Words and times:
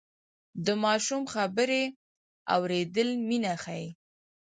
د 0.65 0.67
ماشوم 0.83 1.23
خبرې 1.33 1.83
اورېدل 2.55 3.09
مینه 3.27 3.53
ښيي. 3.63 3.87